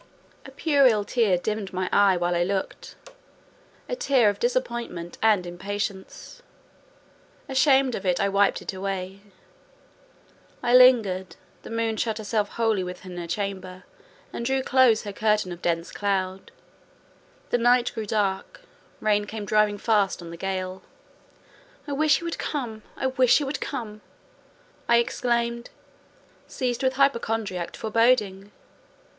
A 0.47 0.51
puerile 0.51 1.03
tear 1.05 1.37
dimmed 1.37 1.73
my 1.73 1.87
eye 1.93 2.17
while 2.17 2.33
I 2.33 2.41
looked—a 2.43 3.95
tear 3.97 4.29
of 4.31 4.39
disappointment 4.39 5.19
and 5.21 5.45
impatience; 5.45 6.41
ashamed 7.47 7.93
of 7.93 8.03
it, 8.03 8.19
I 8.19 8.27
wiped 8.27 8.63
it 8.63 8.73
away. 8.73 9.19
I 10.63 10.73
lingered; 10.73 11.35
the 11.61 11.69
moon 11.69 11.97
shut 11.97 12.17
herself 12.17 12.49
wholly 12.53 12.83
within 12.83 13.15
her 13.17 13.27
chamber, 13.27 13.83
and 14.33 14.43
drew 14.43 14.63
close 14.63 15.03
her 15.03 15.13
curtain 15.13 15.51
of 15.51 15.61
dense 15.61 15.91
cloud: 15.91 16.49
the 17.51 17.59
night 17.59 17.91
grew 17.93 18.07
dark; 18.07 18.61
rain 19.01 19.25
came 19.25 19.45
driving 19.45 19.77
fast 19.77 20.19
on 20.19 20.31
the 20.31 20.35
gale. 20.35 20.81
"I 21.87 21.91
wish 21.91 22.17
he 22.17 22.23
would 22.23 22.39
come! 22.39 22.81
I 22.97 23.05
wish 23.05 23.37
he 23.37 23.43
would 23.43 23.61
come!" 23.61 24.01
I 24.89 24.97
exclaimed, 24.97 25.69
seized 26.47 26.81
with 26.81 26.93
hypochondriac 26.93 27.75
foreboding. 27.77 28.51